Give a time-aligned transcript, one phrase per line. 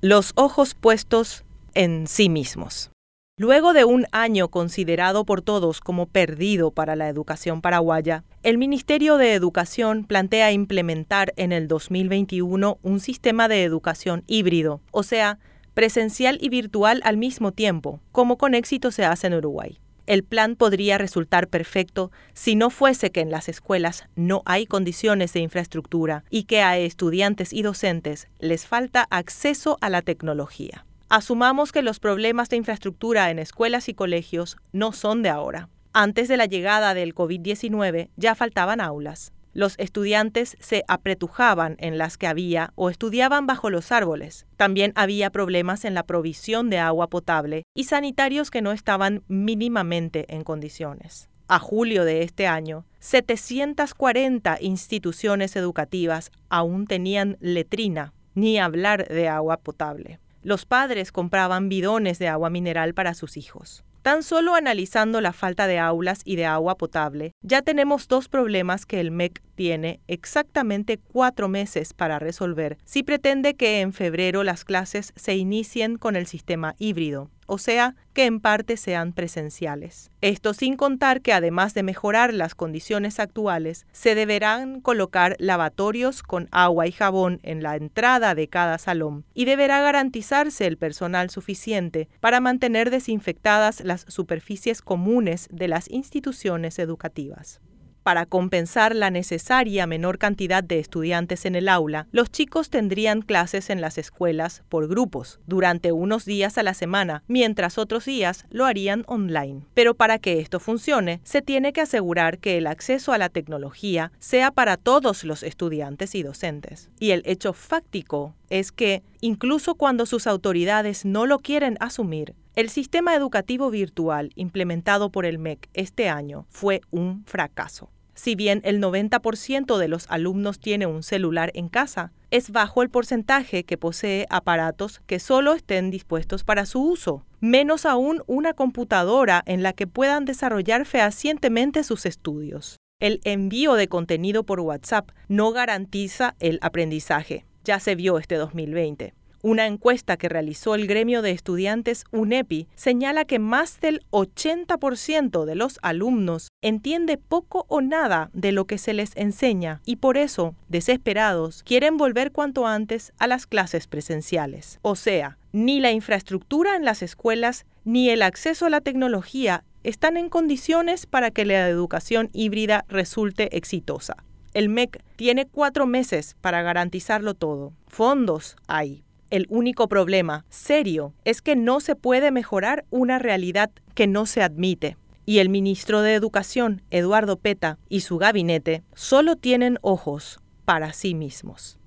[0.00, 1.44] Los ojos puestos
[1.74, 2.92] en sí mismos.
[3.36, 9.16] Luego de un año considerado por todos como perdido para la educación paraguaya, el Ministerio
[9.16, 15.40] de Educación plantea implementar en el 2021 un sistema de educación híbrido, o sea,
[15.74, 19.80] presencial y virtual al mismo tiempo, como con éxito se hace en Uruguay.
[20.08, 25.34] El plan podría resultar perfecto si no fuese que en las escuelas no hay condiciones
[25.34, 30.86] de infraestructura y que a estudiantes y docentes les falta acceso a la tecnología.
[31.10, 35.68] Asumamos que los problemas de infraestructura en escuelas y colegios no son de ahora.
[35.92, 39.32] Antes de la llegada del COVID-19 ya faltaban aulas.
[39.58, 44.46] Los estudiantes se apretujaban en las que había o estudiaban bajo los árboles.
[44.56, 50.32] También había problemas en la provisión de agua potable y sanitarios que no estaban mínimamente
[50.32, 51.28] en condiciones.
[51.48, 59.56] A julio de este año, 740 instituciones educativas aún tenían letrina, ni hablar de agua
[59.56, 60.20] potable.
[60.48, 63.84] Los padres compraban bidones de agua mineral para sus hijos.
[64.00, 68.86] Tan solo analizando la falta de aulas y de agua potable, ya tenemos dos problemas
[68.86, 74.64] que el MEC tiene exactamente cuatro meses para resolver si pretende que en febrero las
[74.64, 80.10] clases se inicien con el sistema híbrido, o sea, que en parte sean presenciales.
[80.20, 86.48] Esto sin contar que además de mejorar las condiciones actuales, se deberán colocar lavatorios con
[86.52, 92.08] agua y jabón en la entrada de cada salón y deberá garantizarse el personal suficiente
[92.20, 97.60] para mantener desinfectadas las superficies comunes de las instituciones educativas.
[98.02, 103.70] Para compensar la necesaria menor cantidad de estudiantes en el aula, los chicos tendrían clases
[103.70, 108.64] en las escuelas por grupos, durante unos días a la semana, mientras otros días lo
[108.64, 109.66] harían online.
[109.74, 114.12] Pero para que esto funcione, se tiene que asegurar que el acceso a la tecnología
[114.18, 116.90] sea para todos los estudiantes y docentes.
[116.98, 122.70] Y el hecho fáctico es que, incluso cuando sus autoridades no lo quieren asumir, el
[122.70, 127.88] sistema educativo virtual implementado por el MEC este año fue un fracaso.
[128.14, 132.90] Si bien el 90% de los alumnos tiene un celular en casa, es bajo el
[132.90, 139.44] porcentaje que posee aparatos que solo estén dispuestos para su uso, menos aún una computadora
[139.46, 142.74] en la que puedan desarrollar fehacientemente sus estudios.
[142.98, 147.44] El envío de contenido por WhatsApp no garantiza el aprendizaje.
[147.62, 149.14] Ya se vio este 2020.
[149.40, 155.54] Una encuesta que realizó el gremio de estudiantes UNEPI señala que más del 80% de
[155.54, 160.56] los alumnos entiende poco o nada de lo que se les enseña y por eso,
[160.68, 164.80] desesperados, quieren volver cuanto antes a las clases presenciales.
[164.82, 170.16] O sea, ni la infraestructura en las escuelas ni el acceso a la tecnología están
[170.16, 174.16] en condiciones para que la educación híbrida resulte exitosa.
[174.52, 177.72] El MEC tiene cuatro meses para garantizarlo todo.
[177.86, 184.06] Fondos hay, el único problema serio es que no se puede mejorar una realidad que
[184.06, 184.96] no se admite.
[185.26, 191.14] Y el ministro de Educación, Eduardo Peta, y su gabinete solo tienen ojos para sí
[191.14, 191.77] mismos.